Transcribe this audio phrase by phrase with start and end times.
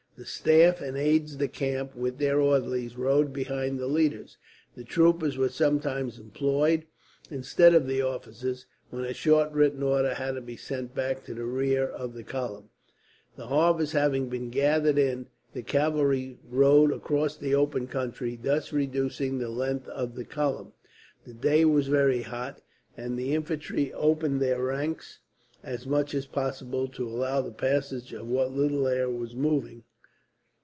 [0.17, 4.37] The staff and aides de camp, with their orderlies, rode behind the leaders.
[4.75, 6.85] The troopers were sometimes employed,
[7.31, 11.33] instead of the officers, when a short written order had to be sent back to
[11.33, 12.69] the rear of the column.
[13.35, 19.39] The harvest having been gathered in, the cavalry rode across the open country, thus reducing
[19.39, 20.73] the length of the column.
[21.25, 22.61] The day was very hot,
[22.95, 25.17] and the infantry opened their ranks,
[25.63, 29.83] as much as possible, to allow the passage of what little air was moving.